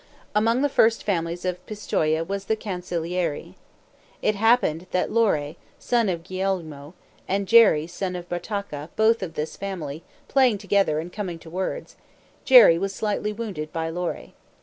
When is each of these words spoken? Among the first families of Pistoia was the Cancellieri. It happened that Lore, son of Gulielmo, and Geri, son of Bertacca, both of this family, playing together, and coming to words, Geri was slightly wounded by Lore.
Among 0.33 0.63
the 0.63 0.67
first 0.67 1.03
families 1.03 1.45
of 1.45 1.63
Pistoia 1.67 2.23
was 2.23 2.45
the 2.45 2.55
Cancellieri. 2.55 3.53
It 4.23 4.33
happened 4.33 4.87
that 4.89 5.11
Lore, 5.11 5.53
son 5.77 6.09
of 6.09 6.23
Gulielmo, 6.23 6.95
and 7.27 7.47
Geri, 7.47 7.85
son 7.85 8.15
of 8.15 8.27
Bertacca, 8.27 8.89
both 8.95 9.21
of 9.21 9.35
this 9.35 9.55
family, 9.55 10.01
playing 10.27 10.57
together, 10.57 10.97
and 10.97 11.13
coming 11.13 11.37
to 11.37 11.51
words, 11.51 11.97
Geri 12.45 12.79
was 12.79 12.95
slightly 12.95 13.31
wounded 13.31 13.71
by 13.71 13.91
Lore. 13.91 14.29